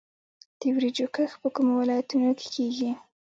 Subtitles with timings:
[0.59, 2.91] د وریجو کښت په کومو ولایتونو کې کیږي؟